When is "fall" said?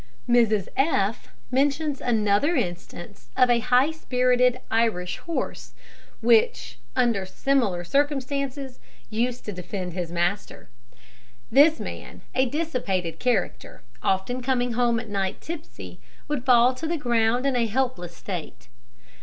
16.45-16.73